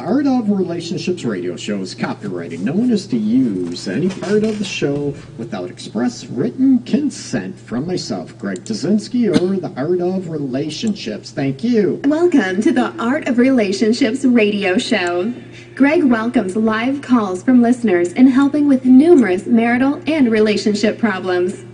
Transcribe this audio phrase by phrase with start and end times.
[0.00, 2.60] Art of Relationships radio show is copyrighted.
[2.60, 7.84] No one is to use any part of the show without express written consent from
[7.84, 11.32] myself, Greg Dudzinski, or the Art of Relationships.
[11.32, 12.00] Thank you.
[12.04, 15.34] Welcome to the Art of Relationships radio show.
[15.74, 21.64] Greg welcomes live calls from listeners in helping with numerous marital and relationship problems.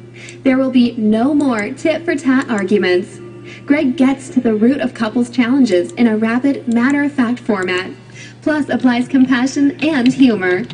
[0.45, 3.21] There will be no more tit for tat arguments.
[3.67, 7.91] Greg gets to the root of couples' challenges in a rapid, matter of fact format,
[8.44, 10.64] plus applies compassion and humor.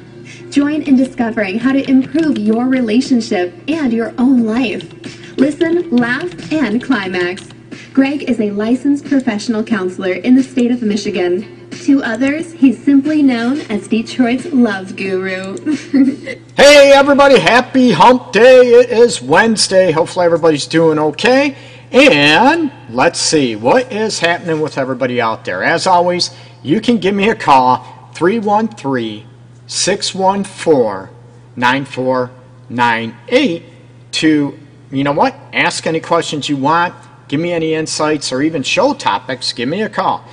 [0.50, 5.38] Join in discovering how to improve your relationship and your own life.
[5.38, 7.48] Listen, laugh, and climax.
[7.92, 11.70] Greg is a licensed professional counselor in the state of Michigan.
[11.84, 15.56] To others, he's simply known as Detroit's love guru.
[16.56, 18.60] Hey everybody, happy hump day.
[18.80, 19.92] It is Wednesday.
[19.92, 21.56] Hopefully everybody's doing okay.
[21.90, 25.64] And let's see what is happening with everybody out there.
[25.64, 26.30] As always,
[26.62, 29.26] you can give me a call 313
[29.66, 31.14] 614
[31.56, 33.64] 9498
[34.12, 34.58] to,
[34.90, 36.94] you know what, ask any questions you want,
[37.28, 40.24] give me any insights or even show topics, give me a call.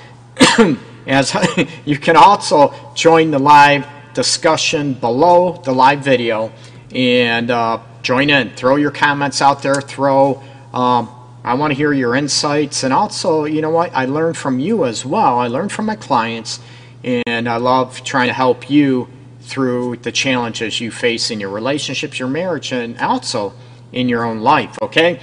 [1.08, 1.36] As
[1.86, 6.52] you can also join the live discussion below the live video
[6.94, 8.50] and uh, join in.
[8.52, 9.82] Throw your comments out there.
[9.82, 10.42] Throw.
[10.74, 11.10] Um,
[11.44, 13.92] I want to hear your insights, and also, you know what?
[13.94, 15.40] I learned from you as well.
[15.40, 16.60] I learned from my clients,
[17.04, 19.08] and I love trying to help you
[19.42, 23.54] through the challenges you face in your relationships, your marriage, and also
[23.94, 24.78] in your own life.
[24.82, 25.22] Okay.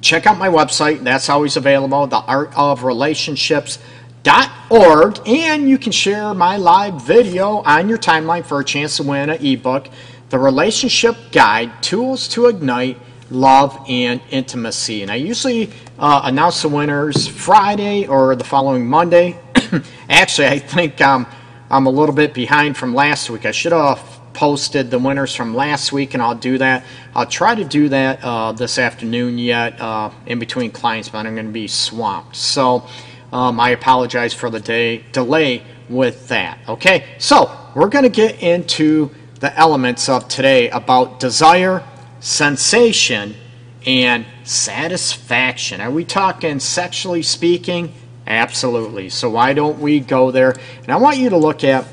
[0.00, 1.02] Check out my website.
[1.04, 2.06] That's always available.
[2.06, 3.78] The Art of Relationships
[4.70, 9.02] org, and you can share my live video on your timeline for a chance to
[9.02, 9.88] win an ebook,
[10.30, 12.98] The Relationship Guide Tools to Ignite
[13.30, 15.02] Love and Intimacy.
[15.02, 19.38] And I usually uh, announce the winners Friday or the following Monday.
[20.08, 21.26] Actually, I think um,
[21.70, 23.46] I'm a little bit behind from last week.
[23.46, 24.00] I should have
[24.32, 26.84] posted the winners from last week, and I'll do that.
[27.14, 31.34] I'll try to do that uh, this afternoon yet uh, in between clients, but I'm
[31.34, 32.36] going to be swamped.
[32.36, 32.86] So,
[33.32, 36.58] um, I apologize for the day delay with that.
[36.68, 39.10] Okay, so we're going to get into
[39.40, 41.82] the elements of today about desire,
[42.20, 43.34] sensation,
[43.86, 45.80] and satisfaction.
[45.80, 47.92] Are we talking sexually speaking?
[48.26, 49.08] Absolutely.
[49.08, 50.56] So why don't we go there?
[50.82, 51.86] And I want you to look at,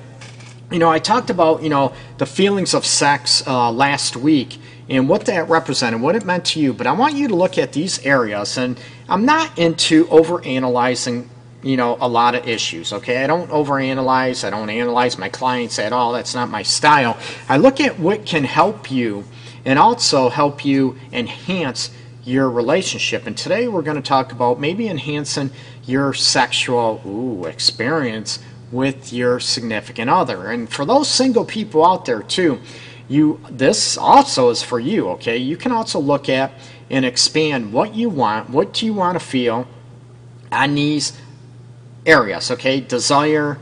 [0.72, 4.58] you know, I talked about, you know, the feelings of sex uh, last week
[4.90, 6.74] and what that represented, what it meant to you.
[6.74, 11.28] But I want you to look at these areas, and I'm not into overanalyzing,
[11.62, 12.92] you know, a lot of issues.
[12.92, 14.44] Okay, I don't overanalyze.
[14.44, 16.12] I don't analyze my clients at all.
[16.12, 17.18] That's not my style.
[17.48, 19.24] I look at what can help you,
[19.66, 21.92] and also help you enhance
[22.24, 23.28] your relationship.
[23.28, 25.52] And today we're going to talk about maybe enhancing
[25.86, 28.40] your sexual ooh, experience
[28.72, 30.50] with your significant other.
[30.50, 32.60] And for those single people out there too
[33.08, 36.52] you this also is for you okay you can also look at
[36.90, 39.68] and expand what you want what do you want to feel
[40.52, 41.20] on these
[42.06, 43.58] areas okay desire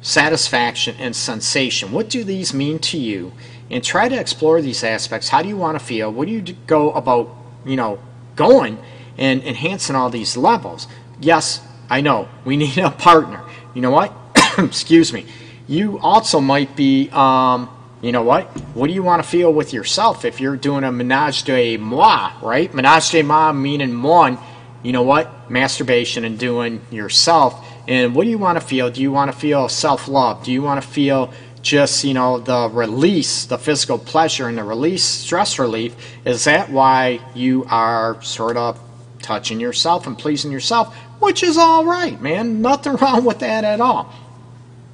[0.00, 3.32] satisfaction and sensation what do these mean to you
[3.70, 6.42] and try to explore these aspects how do you want to feel what do you
[6.66, 7.34] go about
[7.64, 7.98] you know
[8.36, 8.78] going
[9.16, 10.86] and enhancing all these levels
[11.20, 13.42] yes i know we need a partner
[13.74, 14.12] you know what
[14.58, 15.26] excuse me
[15.66, 17.68] you also might be um,
[18.00, 18.46] you know what?
[18.74, 22.32] What do you want to feel with yourself if you're doing a menage de moi,
[22.42, 22.72] right?
[22.72, 24.38] Menage de moi meaning one,
[24.82, 25.50] you know what?
[25.50, 27.66] Masturbation and doing yourself.
[27.88, 28.90] And what do you want to feel?
[28.90, 30.44] Do you want to feel self love?
[30.44, 31.32] Do you want to feel
[31.62, 35.94] just, you know, the release, the physical pleasure and the release, stress relief?
[36.24, 38.80] Is that why you are sort of
[39.22, 40.94] touching yourself and pleasing yourself?
[41.20, 42.62] Which is all right, man.
[42.62, 44.12] Nothing wrong with that at all.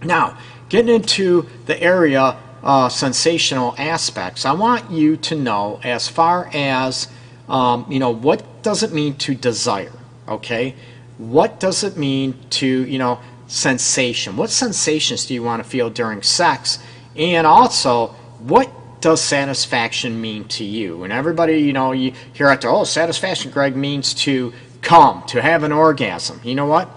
[0.02, 0.38] Now,
[0.68, 4.46] getting into the area uh, sensational aspects.
[4.46, 7.08] I want you to know as far as,
[7.46, 9.92] um, you know, what does it mean to desire?
[10.26, 10.74] Okay?
[11.18, 14.36] What does it mean to, you know, sensation?
[14.36, 16.78] What sensations do you want to feel during sex?
[17.16, 18.08] And also,
[18.40, 18.70] what
[19.00, 21.04] does satisfaction mean to you?
[21.04, 25.42] And everybody, you know, you hear out there, oh, satisfaction, Greg, means to come, to
[25.42, 26.40] have an orgasm.
[26.42, 26.88] You know what?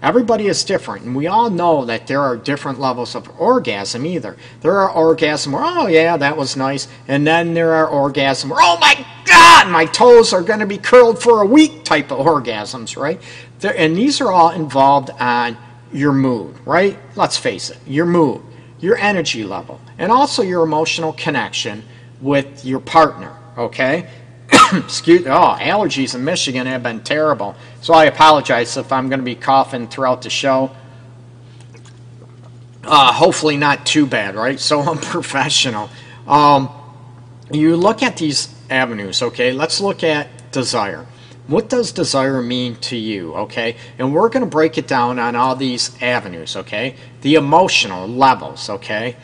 [0.00, 4.36] Everybody is different, and we all know that there are different levels of orgasm either.
[4.60, 8.60] There are orgasms where, oh yeah, that was nice, and then there are orgasms where,
[8.62, 12.24] oh my god, my toes are going to be curled for a week type of
[12.24, 13.20] orgasms, right?
[13.58, 15.56] There, and these are all involved on
[15.92, 16.98] your mood, right?
[17.16, 18.42] Let's face it, your mood,
[18.80, 21.84] your energy level, and also your emotional connection
[22.20, 24.08] with your partner, okay?
[24.72, 27.54] excuse oh allergies in Michigan have been terrible.
[27.82, 30.70] So I apologize if I'm going to be coughing throughout the show.
[32.84, 34.58] uh, hopefully not too bad, right?
[34.68, 35.90] So unprofessional.
[36.26, 36.70] Um,
[37.50, 39.52] you look at these avenues, okay?
[39.52, 41.06] Let's look at desire.
[41.48, 43.76] What does desire mean to you, okay?
[43.98, 46.94] And we're going to break it down on all these avenues, okay?
[47.22, 49.16] The emotional levels, okay?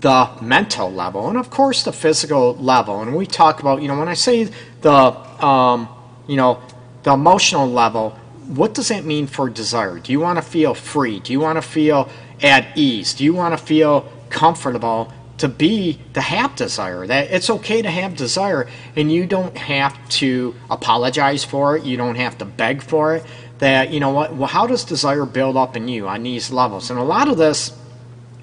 [0.00, 3.02] The mental level, and of course the physical level.
[3.02, 4.44] And we talk about, you know, when I say
[4.80, 4.94] the,
[5.44, 5.90] um,
[6.26, 6.62] you know,
[7.02, 9.98] the emotional level, what does that mean for desire?
[9.98, 11.20] Do you want to feel free?
[11.20, 12.08] Do you want to feel
[12.42, 13.12] at ease?
[13.12, 17.90] Do you want to feel comfortable to be to have desire that it's okay to
[17.90, 22.82] have desire and you don't have to apologize for it you don't have to beg
[22.82, 23.24] for it
[23.58, 26.90] that you know what well how does desire build up in you on these levels?
[26.90, 27.76] And a lot of this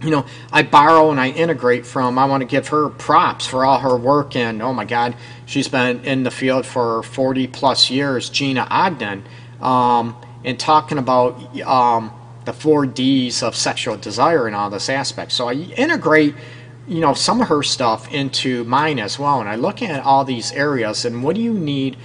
[0.01, 3.63] you know i borrow and i integrate from i want to give her props for
[3.63, 5.15] all her work and oh my god
[5.45, 9.23] she's been in the field for 40 plus years gina ogden
[9.61, 12.11] um, and talking about um,
[12.45, 15.31] the four d's of sexual desire and all this aspect.
[15.31, 16.35] So i integrate
[16.87, 19.39] you know some of her stuff into mine as well.
[19.39, 21.97] And i look at all these areas and what do you need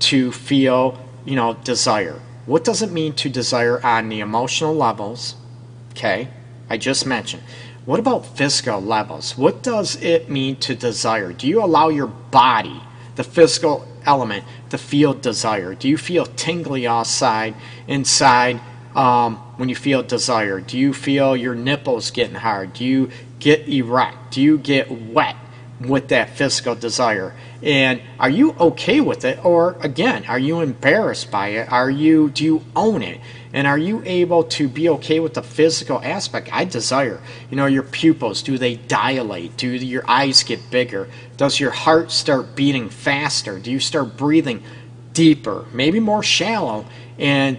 [0.00, 2.20] to feel you know desire?
[2.46, 5.36] What does it mean to desire on the emotional levels?
[5.92, 6.28] Okay
[6.68, 7.42] i just mentioned.
[7.84, 9.38] What about physical levels?
[9.38, 11.32] What does it mean to desire?
[11.32, 12.80] Do you allow your body
[13.14, 15.74] the physical element to feel desire?
[15.74, 17.54] Do you feel tingly outside
[17.86, 18.60] inside
[18.96, 20.60] um, when you feel desire?
[20.60, 22.72] Do you feel your nipples getting hard?
[22.72, 24.32] Do you get erect?
[24.32, 25.36] Do you get wet
[25.80, 27.34] with that physical desire?
[27.62, 29.44] And are you okay with it?
[29.44, 31.70] Or again, are you embarrassed by it?
[31.70, 33.20] Are you do you own it?
[33.52, 36.50] And are you able to be okay with the physical aspect?
[36.52, 37.20] I desire.
[37.50, 39.56] You know, your pupils, do they dilate?
[39.56, 41.08] Do your eyes get bigger?
[41.36, 43.58] Does your heart start beating faster?
[43.58, 44.62] Do you start breathing
[45.14, 46.84] deeper, maybe more shallow?
[47.18, 47.58] And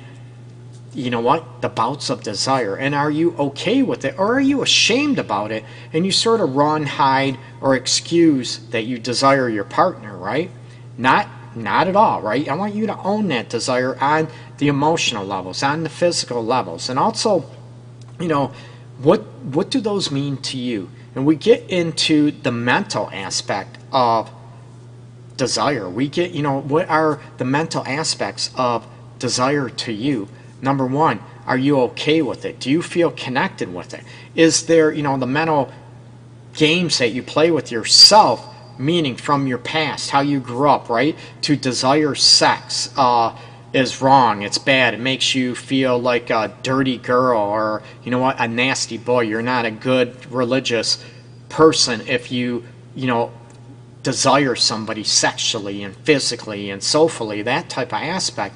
[0.98, 2.76] you know what, the bouts of desire.
[2.76, 4.16] And are you okay with it?
[4.18, 5.64] Or are you ashamed about it
[5.94, 10.50] and you sort of run, hide, or excuse that you desire your partner, right?
[10.98, 12.48] Not not at all, right?
[12.48, 14.28] I want you to own that desire on
[14.58, 16.90] the emotional levels, on the physical levels.
[16.90, 17.46] And also,
[18.20, 18.52] you know,
[18.98, 20.90] what what do those mean to you?
[21.16, 24.32] And we get into the mental aspect of
[25.36, 25.88] desire.
[25.88, 28.88] We get, you know, what are the mental aspects of
[29.20, 30.28] desire to you?
[30.62, 32.60] Number one, are you okay with it?
[32.60, 34.04] Do you feel connected with it?
[34.36, 35.72] Is there, you know, the mental
[36.54, 38.46] games that you play with yourself,
[38.80, 41.16] meaning from your past, how you grew up, right?
[41.42, 43.38] To desire sex uh,
[43.74, 48.20] is wrong, it's bad, it makes you feel like a dirty girl or, you know
[48.20, 49.22] what, a nasty boy.
[49.22, 51.04] You're not a good religious
[51.50, 52.64] person if you,
[52.96, 53.32] you know,
[54.04, 58.56] desire somebody sexually and physically and soulfully, that type of aspect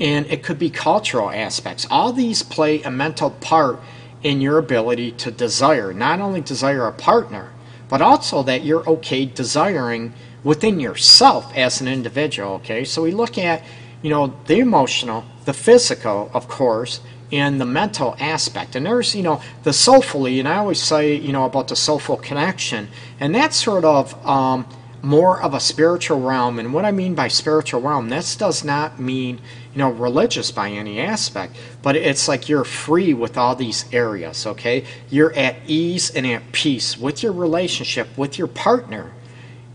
[0.00, 1.86] and it could be cultural aspects.
[1.90, 3.80] All these play a mental part
[4.22, 7.50] in your ability to desire, not only desire a partner,
[7.88, 12.52] but also that you're okay desiring within yourself as an individual.
[12.54, 13.62] Okay, so we look at
[14.00, 17.00] you know the emotional, the physical, of course,
[17.30, 18.76] and the mental aspect.
[18.76, 22.16] And there's you know the soulfully, and I always say you know about the soulful
[22.16, 22.88] connection,
[23.20, 24.66] and that's sort of um,
[25.02, 26.58] more of a spiritual realm.
[26.58, 29.40] And what I mean by spiritual realm, this does not mean,
[29.74, 34.46] you know, religious by any aspect, but it's like you're free with all these areas,
[34.46, 34.84] okay?
[35.10, 39.12] You're at ease and at peace with your relationship, with your partner,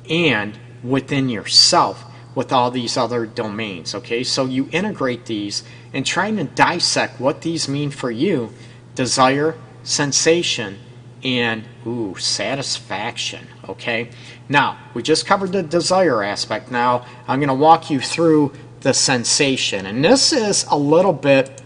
[0.09, 4.23] and within yourself with all these other domains, okay?
[4.23, 8.53] So you integrate these and trying to dissect what these mean for you
[8.95, 10.79] desire, sensation,
[11.27, 13.45] and ooh, satisfaction.
[13.67, 14.09] Okay,
[14.47, 16.71] now we just covered the desire aspect.
[16.71, 21.61] Now I'm going to walk you through the sensation, and this is a little bit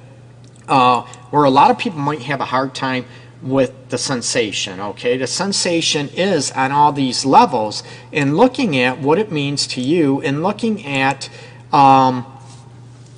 [0.68, 3.06] uh, where a lot of people might have a hard time
[3.44, 4.80] with the sensation.
[4.80, 9.82] Okay, the sensation is on all these levels, and looking at what it means to
[9.82, 11.30] you, and looking at,
[11.72, 12.26] um,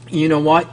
[0.09, 0.65] you know what,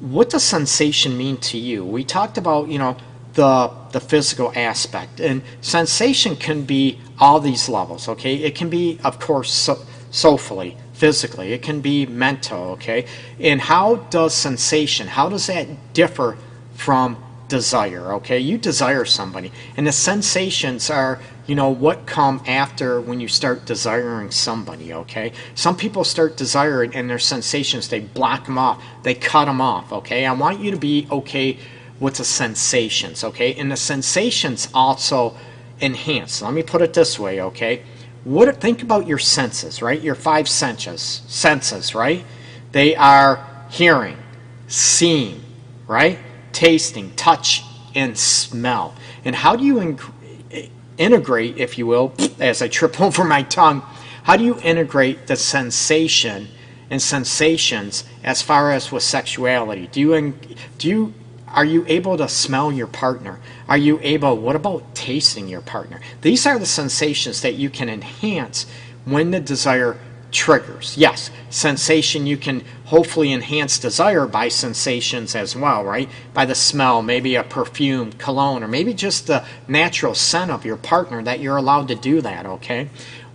[0.00, 1.82] what does sensation mean to you?
[1.82, 2.98] We talked about, you know
[3.34, 5.20] the the physical aspect.
[5.20, 8.36] And sensation can be all these levels okay?
[8.36, 9.78] It can be of course so,
[10.10, 11.52] soulfully physically.
[11.52, 13.06] It can be mental okay?
[13.38, 16.36] And how does sensation how does that differ
[16.74, 18.38] from desire okay?
[18.38, 19.52] You desire somebody.
[19.76, 25.32] And the sensations are you know what come after when you start desiring somebody okay?
[25.54, 28.82] Some people start desiring and their sensations they block them off.
[29.02, 30.24] They cut them off okay?
[30.26, 31.58] I want you to be okay
[32.02, 33.54] with the sensations, okay?
[33.54, 35.36] And the sensations also
[35.80, 36.42] enhance.
[36.42, 37.84] Let me put it this way, okay?
[38.24, 40.00] What think about your senses, right?
[40.00, 42.24] Your five senses, senses, right?
[42.72, 44.18] They are hearing,
[44.66, 45.44] seeing,
[45.86, 46.18] right?
[46.50, 47.62] Tasting, touch,
[47.94, 48.94] and smell.
[49.24, 53.82] And how do you in- integrate, if you will, as I trip over my tongue,
[54.24, 56.48] how do you integrate the sensation
[56.90, 59.86] and sensations as far as with sexuality?
[59.86, 60.34] Do you
[60.78, 61.14] do you
[61.52, 63.38] are you able to smell your partner?
[63.68, 66.00] Are you able what about tasting your partner?
[66.22, 68.66] These are the sensations that you can enhance
[69.04, 69.98] when the desire
[70.30, 70.96] triggers.
[70.96, 76.08] Yes, sensation you can hopefully enhance desire by sensations as well, right?
[76.32, 80.78] By the smell, maybe a perfume, cologne, or maybe just the natural scent of your
[80.78, 82.88] partner that you're allowed to do that, okay?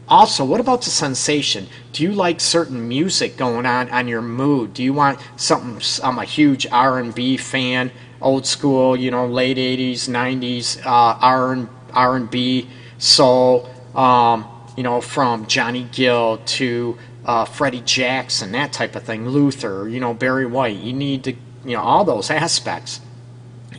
[0.09, 1.67] Also, what about the sensation?
[1.91, 4.73] Do you like certain music going on on your mood?
[4.73, 5.81] Do you want something?
[6.03, 12.69] I'm a huge R&B fan, old school, you know, late '80s, '90s uh, R R&B,
[12.97, 19.27] soul, um, you know, from Johnny Gill to uh, Freddie Jackson, that type of thing.
[19.27, 20.77] Luther, you know, Barry White.
[20.77, 21.31] You need to,
[21.65, 23.01] you know, all those aspects,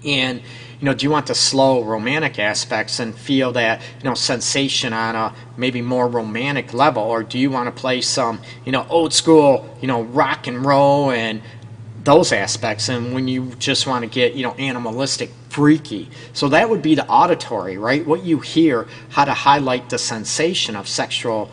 [0.04, 0.42] and
[0.80, 4.92] you know, do you want the slow romantic aspects and feel that, you know, sensation
[4.92, 7.02] on a maybe more romantic level?
[7.02, 10.64] Or do you want to play some, you know, old school, you know, rock and
[10.64, 11.42] roll and
[12.09, 12.88] those aspects?
[12.88, 16.09] And when you just want to get, you know, animalistic, freaky.
[16.33, 18.07] So that would be the auditory, right?
[18.07, 21.50] What you hear, how to highlight the sensation of sexual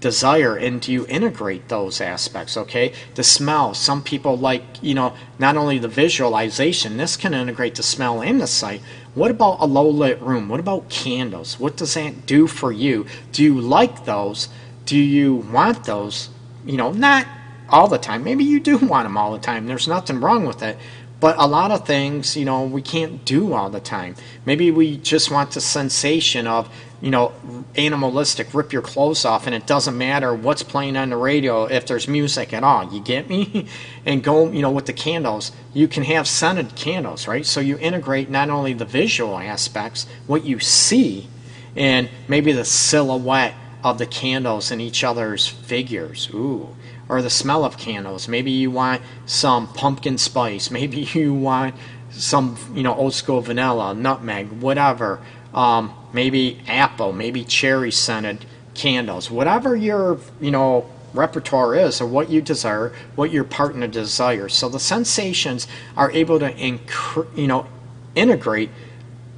[0.00, 2.92] desire and do you integrate those aspects okay?
[3.14, 3.72] The smell.
[3.72, 8.38] Some people like you know not only the visualization this can integrate the smell and
[8.38, 8.82] the sight.
[9.14, 10.50] What about a low lit room?
[10.50, 11.58] What about candles?
[11.58, 13.06] What does that do for you?
[13.32, 14.50] Do you like those?
[14.84, 16.28] Do you want those?
[16.66, 17.26] You know not
[17.74, 20.62] all the time maybe you do want them all the time there's nothing wrong with
[20.62, 20.78] it
[21.20, 24.14] but a lot of things you know we can't do all the time
[24.46, 26.68] maybe we just want the sensation of
[27.04, 27.32] you know,
[27.76, 31.86] animalistic, rip your clothes off, and it doesn't matter what's playing on the radio if
[31.86, 32.90] there's music at all.
[32.90, 33.66] You get me?
[34.06, 37.44] and go, you know, with the candles, you can have scented candles, right?
[37.44, 41.28] So you integrate not only the visual aspects, what you see,
[41.76, 46.30] and maybe the silhouette of the candles and each other's figures.
[46.32, 46.74] Ooh.
[47.08, 48.28] Or the smell of candles.
[48.28, 50.70] Maybe you want some pumpkin spice.
[50.78, 51.74] Maybe you want
[52.10, 55.20] some, you know, old school vanilla, nutmeg, whatever.
[55.52, 58.44] Um, maybe apple, maybe cherry scented
[58.74, 64.54] candles, whatever your you know repertoire is or what you desire, what your partner desires.
[64.54, 67.66] So the sensations are able to inc- you know
[68.14, 68.70] integrate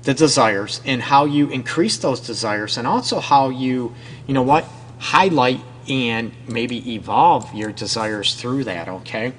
[0.02, 3.94] the desires and how you increase those desires and also how you
[4.26, 4.64] you know what
[4.98, 9.32] highlight and maybe evolve your desires through that okay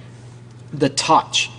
[0.74, 1.50] the touch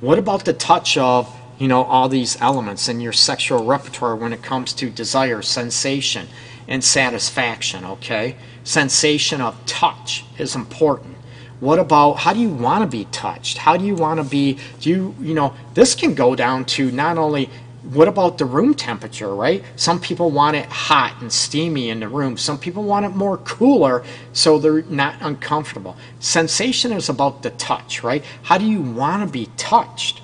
[0.00, 4.32] what about the touch of you know, all these elements in your sexual repertoire when
[4.32, 6.26] it comes to desire, sensation,
[6.66, 8.34] and satisfaction, okay?
[8.64, 11.18] Sensation of touch is important.
[11.60, 13.58] What about how do you want to be touched?
[13.58, 16.90] How do you want to be, do you, you know, this can go down to
[16.90, 17.50] not only
[17.82, 19.64] what about the room temperature, right?
[19.76, 22.36] Some people want it hot and steamy in the room.
[22.36, 25.96] Some people want it more cooler so they're not uncomfortable.
[26.18, 28.22] Sensation is about the touch, right?
[28.42, 30.20] How do you want to be touched?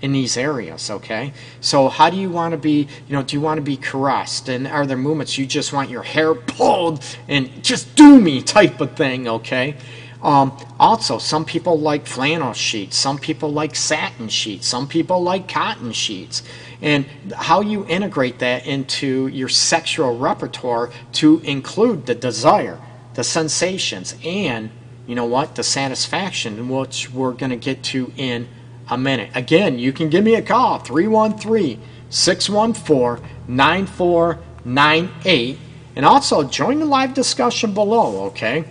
[0.00, 1.32] in these areas, okay?
[1.60, 4.48] So how do you want to be, you know, do you want to be caressed?
[4.48, 8.80] And are there moments you just want your hair pulled and just do me type
[8.80, 9.76] of thing, okay?
[10.22, 15.48] Um, also, some people like flannel sheets, some people like satin sheets, some people like
[15.48, 16.42] cotton sheets.
[16.80, 22.78] And how you integrate that into your sexual repertoire to include the desire,
[23.14, 24.70] the sensations, and,
[25.06, 28.48] you know what, the satisfaction, which we're going to get to in
[28.88, 29.30] a minute.
[29.34, 31.80] Again, you can give me a call 313
[32.10, 35.58] 614 9498
[35.96, 38.64] and also join the live discussion below, okay?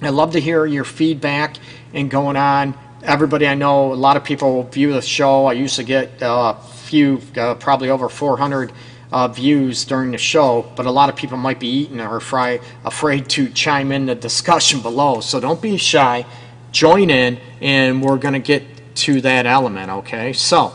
[0.00, 1.56] I'd love to hear your feedback
[1.92, 2.74] and going on.
[3.02, 5.46] Everybody I know, a lot of people will view the show.
[5.46, 6.54] I used to get uh,
[6.86, 8.72] few, uh, probably over 400
[9.12, 12.60] uh, views during the show, but a lot of people might be eating or afraid,
[12.84, 15.20] afraid to chime in the discussion below.
[15.20, 16.24] So don't be shy.
[16.72, 18.64] Join in, and we're going to get
[18.96, 20.32] to that element, okay?
[20.32, 20.74] So,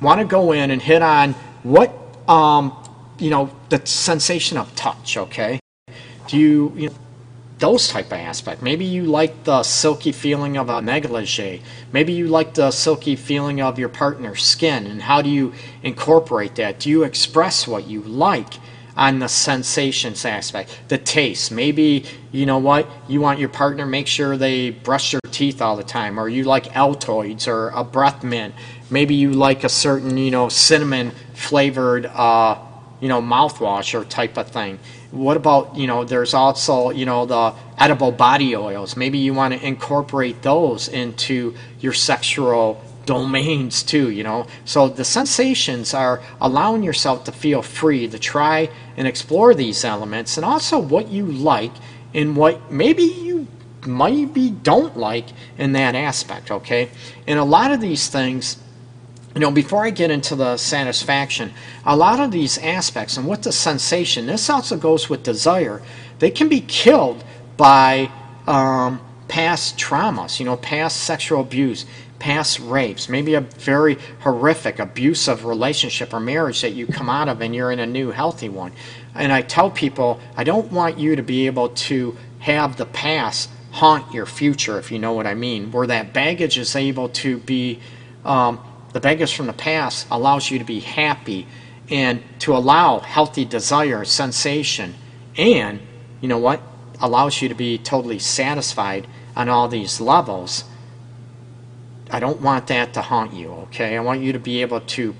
[0.00, 1.92] want to go in and hit on what,
[2.28, 2.76] um,
[3.18, 5.58] you know, the sensation of touch, okay?
[6.28, 6.94] Do you, you know,
[7.60, 8.62] those type of aspect.
[8.62, 11.62] Maybe you like the silky feeling of a negligee.
[11.92, 14.86] Maybe you like the silky feeling of your partner's skin.
[14.86, 15.52] And how do you
[15.82, 16.80] incorporate that?
[16.80, 18.54] Do you express what you like?
[18.96, 21.50] on the sensations aspect, the taste.
[21.50, 25.76] Maybe you know what you want your partner make sure they brush their teeth all
[25.76, 28.54] the time, or you like Altoids or a breath mint.
[28.90, 32.58] Maybe you like a certain you know cinnamon flavored uh,
[33.00, 34.78] you know mouthwash or type of thing.
[35.10, 36.04] What about you know?
[36.04, 38.96] There's also you know the edible body oils.
[38.96, 44.46] Maybe you want to incorporate those into your sexual domains too, you know.
[44.64, 50.36] So the sensations are allowing yourself to feel free to try and explore these elements
[50.36, 51.72] and also what you like
[52.14, 53.48] and what maybe you
[53.86, 55.26] maybe don't like
[55.58, 56.90] in that aspect, okay?
[57.26, 58.58] And a lot of these things
[59.34, 61.52] you know, before I get into the satisfaction,
[61.84, 65.82] a lot of these aspects and with the sensation, this also goes with desire,
[66.18, 67.22] they can be killed
[67.56, 68.10] by
[68.46, 71.86] um, past traumas, you know, past sexual abuse,
[72.18, 77.40] past rapes, maybe a very horrific, abusive relationship or marriage that you come out of
[77.40, 78.72] and you're in a new healthy one.
[79.14, 83.48] And I tell people, I don't want you to be able to have the past
[83.70, 87.38] haunt your future, if you know what I mean, where that baggage is able to
[87.38, 87.78] be.
[88.24, 88.60] Um,
[88.92, 91.46] the baggage from the past allows you to be happy
[91.88, 94.94] and to allow healthy desire, sensation,
[95.36, 95.80] and
[96.20, 96.60] you know what?
[97.00, 100.64] Allows you to be totally satisfied on all these levels.
[102.10, 103.96] I don't want that to haunt you, okay?
[103.96, 105.14] I want you to be able to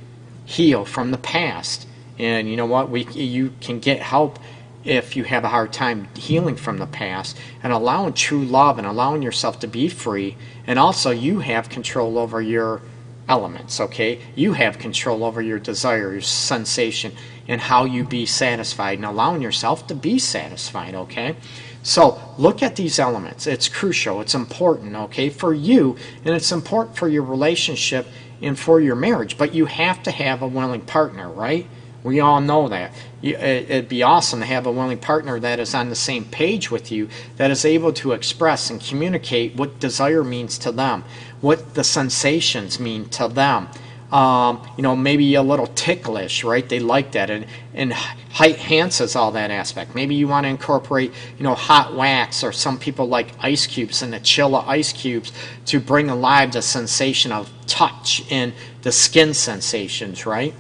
[0.45, 1.87] heal from the past.
[2.19, 2.91] And you know what?
[2.91, 4.39] We you can get help
[4.85, 8.87] if you have a hard time healing from the past and allowing true love and
[8.87, 10.37] allowing yourself to be free
[10.67, 12.81] and also you have control over your
[13.31, 14.21] elements, okay?
[14.35, 17.13] You have control over your desire, your sensation,
[17.47, 21.37] and how you be satisfied and allowing yourself to be satisfied, okay?
[21.85, 23.47] So look at these elements.
[23.47, 28.07] It's crucial, it's important, okay, for you, and it's important for your relationship
[28.43, 31.67] and for your marriage, but you have to have a willing partner, right?
[32.03, 32.93] We all know that.
[33.23, 36.91] It'd be awesome to have a willing partner that is on the same page with
[36.91, 41.05] you, that is able to express and communicate what desire means to them,
[41.41, 43.69] what the sensations mean to them.
[44.13, 46.69] Um, you know, maybe a little ticklish, right?
[46.69, 47.95] They like that, and and
[48.41, 49.95] enhances all that aspect.
[49.95, 54.03] Maybe you want to incorporate, you know, hot wax, or some people like ice cubes
[54.03, 55.33] and the chill of ice cubes
[55.67, 60.55] to bring alive the sensation of touch and the skin sensations, right?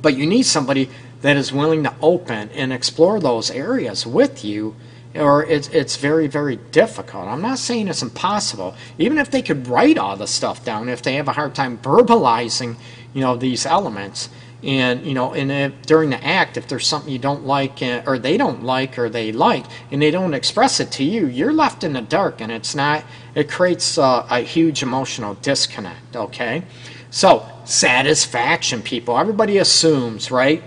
[0.00, 0.88] But you need somebody
[1.22, 4.76] that is willing to open and explore those areas with you
[5.14, 7.26] or it's, it's very very difficult.
[7.28, 8.74] I'm not saying it's impossible.
[8.98, 11.78] Even if they could write all the stuff down if they have a hard time
[11.78, 12.76] verbalizing
[13.14, 14.28] you know these elements
[14.62, 18.02] and you know and if, during the act if there's something you don't like uh,
[18.06, 21.52] or they don't like or they like and they don't express it to you you're
[21.52, 26.62] left in the dark and it's not it creates uh, a huge emotional disconnect okay?
[27.10, 29.18] So satisfaction people.
[29.18, 30.62] Everybody assumes right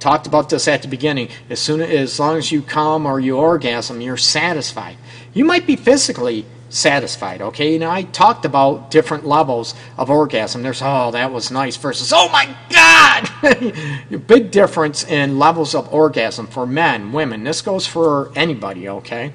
[0.00, 1.28] talked about this at the beginning.
[1.50, 4.96] As soon as, as long as you come or you orgasm, you're satisfied.
[5.34, 7.40] You might be physically satisfied.
[7.40, 10.62] Okay, now I talked about different levels of orgasm.
[10.62, 16.46] There's oh that was nice versus oh my god, big difference in levels of orgasm
[16.46, 17.44] for men, women.
[17.44, 18.88] This goes for anybody.
[18.88, 19.32] Okay,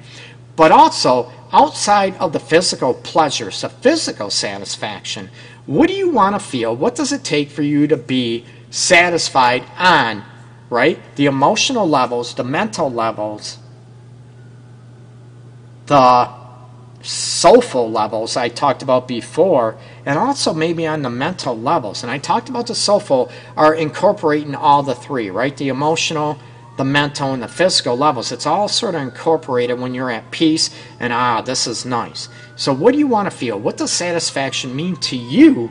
[0.56, 5.30] but also outside of the physical pleasures, the physical satisfaction.
[5.66, 6.76] What do you want to feel?
[6.76, 10.24] What does it take for you to be satisfied on
[10.74, 10.98] right?
[11.14, 13.58] The emotional levels, the mental levels,
[15.86, 16.28] the
[17.00, 22.02] soulful levels I talked about before, and also maybe on the mental levels.
[22.02, 25.56] And I talked about the soulful are incorporating all the three, right?
[25.56, 26.38] The emotional,
[26.76, 28.32] the mental, and the physical levels.
[28.32, 32.28] It's all sort of incorporated when you're at peace and ah, this is nice.
[32.56, 33.60] So, what do you want to feel?
[33.60, 35.70] What does satisfaction mean to you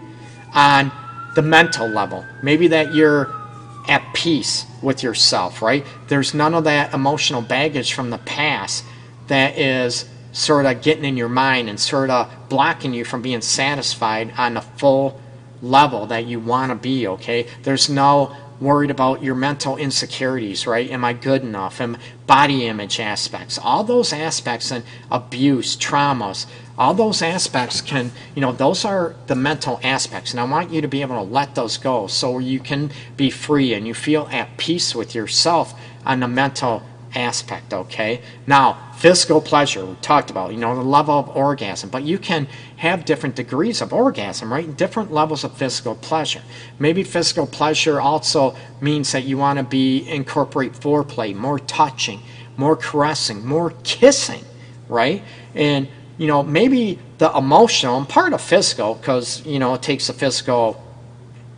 [0.53, 0.91] on
[1.35, 2.25] the mental level?
[2.41, 3.42] Maybe that you're
[3.87, 5.85] at peace with yourself, right?
[6.07, 8.83] There's none of that emotional baggage from the past
[9.27, 13.41] that is sort of getting in your mind and sort of blocking you from being
[13.41, 15.19] satisfied on the full
[15.61, 17.47] level that you want to be, okay?
[17.63, 20.89] There's no worried about your mental insecurities, right?
[20.89, 21.79] Am I good enough?
[21.79, 23.57] And body image aspects.
[23.57, 26.45] All those aspects and abuse, traumas,
[26.77, 30.31] all those aspects can, you know, those are the mental aspects.
[30.31, 33.29] And I want you to be able to let those go so you can be
[33.29, 36.83] free and you feel at peace with yourself on the mental
[37.15, 38.21] aspect, okay?
[38.47, 42.47] Now, physical pleasure, we talked about, you know, the level of orgasm, but you can
[42.77, 44.75] have different degrees of orgasm, right?
[44.75, 46.41] Different levels of physical pleasure.
[46.79, 52.21] Maybe physical pleasure also means that you want to be incorporate foreplay, more touching,
[52.57, 54.43] more caressing, more kissing,
[54.87, 55.23] right?
[55.53, 60.09] And you know, maybe the emotional and part of physical, because you know it takes
[60.09, 60.81] a physical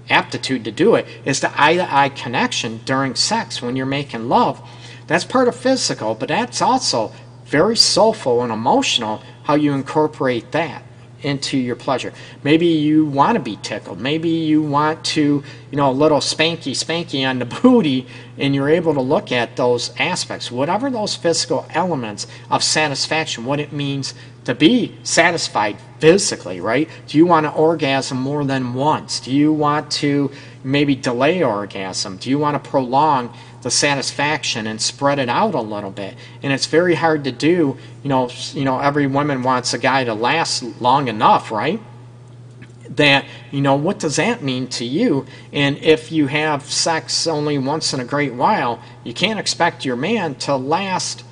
[0.09, 4.61] aptitude to do it, is the eye-to-eye connection during sex when you're making love
[5.07, 7.11] that's part of physical, but that's also
[7.45, 10.83] very soulful and emotional how you incorporate that.
[11.21, 12.13] Into your pleasure.
[12.43, 13.99] Maybe you want to be tickled.
[13.99, 18.69] Maybe you want to, you know, a little spanky spanky on the booty, and you're
[18.69, 24.13] able to look at those aspects, whatever those physical elements of satisfaction, what it means
[24.45, 26.87] to be satisfied physically, right?
[27.07, 29.19] Do you want to orgasm more than once?
[29.19, 30.31] Do you want to
[30.63, 32.17] maybe delay orgasm?
[32.17, 36.13] Do you want to prolong the satisfaction and spread it out a little bit.
[36.43, 37.79] And it's very hard to do.
[38.03, 41.81] You know, you know, every woman wants a guy to last long enough, right?
[42.91, 45.25] That you know, what does that mean to you?
[45.51, 49.95] And if you have sex only once in a great while, you can't expect your
[49.95, 51.23] man to last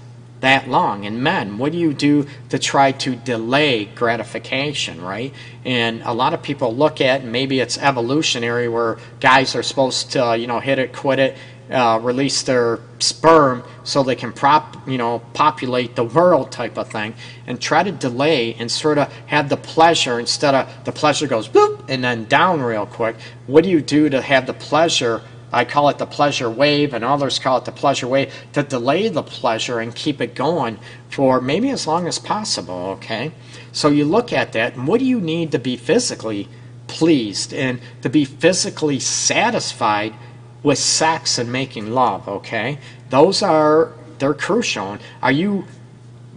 [0.43, 1.05] that long.
[1.05, 5.33] And men, what do you do to try to delay gratification, right?
[5.63, 10.35] And a lot of people look at maybe it's evolutionary where guys are supposed to,
[10.37, 11.37] you know, hit it, quit it,
[11.73, 16.89] uh, release their sperm so they can prop, you know, populate the world type of
[16.89, 17.13] thing,
[17.47, 21.49] and try to delay and sort of have the pleasure instead of the pleasure goes
[21.49, 23.15] boop and then down real quick.
[23.47, 25.21] What do you do to have the pleasure?
[25.51, 29.09] I call it the pleasure wave, and others call it the pleasure wave, to delay
[29.09, 33.31] the pleasure and keep it going for maybe as long as possible, okay?
[33.71, 36.47] So you look at that, and what do you need to be physically
[36.87, 40.13] pleased and to be physically satisfied
[40.63, 42.79] with sex and making love, okay?
[43.09, 44.97] Those are, they're crucial.
[45.21, 45.65] Are you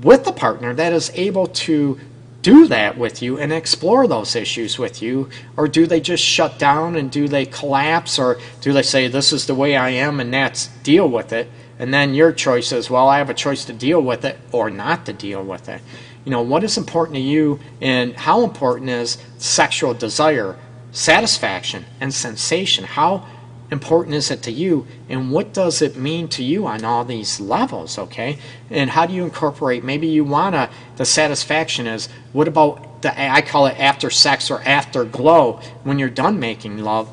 [0.02, 1.98] with a partner that is able to
[2.42, 5.28] do that with you and explore those issues with you?
[5.56, 8.18] Or do they just shut down and do they collapse?
[8.18, 11.48] Or do they say, this is the way I am and that's deal with it?
[11.78, 14.70] And then your choice is, well, I have a choice to deal with it or
[14.70, 15.82] not to deal with it.
[16.24, 20.56] You know, what is important to you and how important is sexual desire,
[20.92, 22.84] satisfaction, and sensation?
[22.84, 23.26] How
[23.70, 24.86] important is it to you?
[25.08, 28.38] And what does it mean to you on all these levels okay?
[28.70, 33.20] And how do you incorporate maybe you want to the satisfaction is what about the
[33.20, 37.10] i call it after sex or after glow when you're done making love?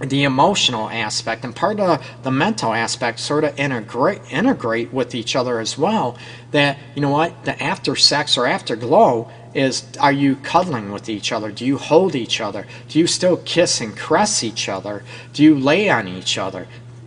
[0.00, 5.36] The emotional aspect and part of the mental aspect sort of integrate integrate with each
[5.36, 6.16] other as well
[6.52, 11.08] that you know what the after sex or after glow is are you cuddling with
[11.08, 11.50] each other?
[11.50, 12.66] Do you hold each other?
[12.88, 15.02] Do you still kiss and caress each other?
[15.32, 16.66] Do you lay on each other?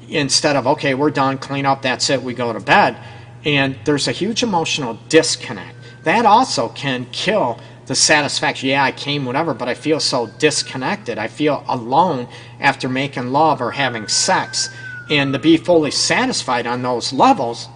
[0.09, 2.97] Instead of, okay, we're done, clean up, that's it, we go to bed.
[3.45, 5.75] And there's a huge emotional disconnect.
[6.03, 8.69] That also can kill the satisfaction.
[8.69, 11.17] Yeah, I came, whatever, but I feel so disconnected.
[11.17, 12.27] I feel alone
[12.59, 14.69] after making love or having sex.
[15.09, 17.67] And to be fully satisfied on those levels,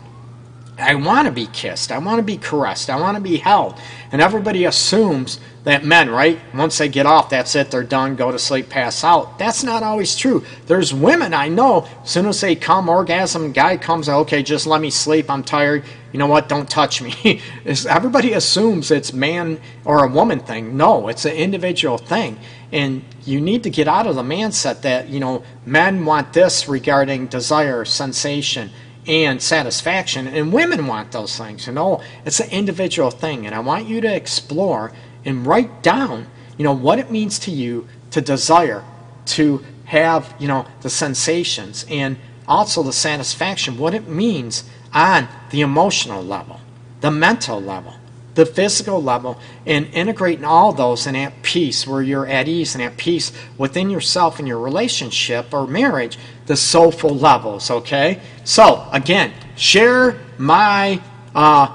[0.78, 1.92] I want to be kissed.
[1.92, 2.90] I want to be caressed.
[2.90, 3.80] I want to be held.
[4.12, 8.32] And everybody assumes that men, right, once they get off, that's it, they're done, go
[8.32, 9.38] to sleep, pass out.
[9.40, 10.46] That's not always true.
[10.68, 14.80] There's women I know, as soon as they come, orgasm, guy comes, okay, just let
[14.80, 15.84] me sleep, I'm tired.
[16.14, 17.42] You know what, don't touch me.
[17.66, 20.78] everybody assumes it's man or a woman thing.
[20.78, 22.40] No, it's an individual thing.
[22.72, 26.70] And you need to get out of the mindset that, you know, men want this
[26.70, 28.70] regarding desire, sensation
[29.08, 30.28] and satisfaction.
[30.28, 31.68] And women want those things.
[31.68, 33.46] You know, it's an individual thing.
[33.46, 34.92] And I want you to explore
[35.26, 38.84] and write down, you know, what it means to you to desire,
[39.28, 42.18] to have, you know, the sensations and
[42.48, 46.60] also the satisfaction, what it means on the emotional level,
[47.02, 47.94] the mental level
[48.38, 52.84] the physical level and integrating all those and at peace where you're at ease and
[52.84, 59.32] at peace within yourself and your relationship or marriage the soulful levels okay so again
[59.56, 61.02] share my
[61.36, 61.68] uh,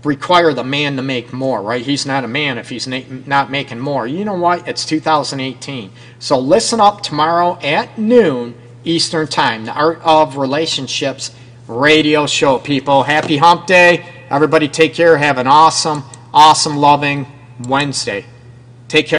[0.05, 1.85] require the man to make more, right?
[1.85, 4.07] He's not a man if he's not making more.
[4.07, 4.67] You know what?
[4.67, 5.93] It's 2018.
[6.19, 11.31] So listen up tomorrow at noon Eastern Time, the Art of Relationships
[11.69, 13.03] radio show, people.
[13.05, 14.05] Happy hump day.
[14.29, 15.17] Everybody take care.
[15.17, 17.27] Have an awesome, awesome, loving
[17.69, 18.25] Wednesday.
[18.88, 19.11] Take care.